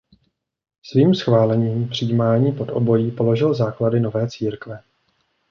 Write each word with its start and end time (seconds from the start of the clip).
Svým 0.83 1.15
schválením 1.15 1.89
přijímání 1.89 2.51
pod 2.51 2.69
obojí 2.69 3.11
položil 3.11 3.53
základy 3.53 3.99
nové 3.99 4.29
církve. 4.29 4.83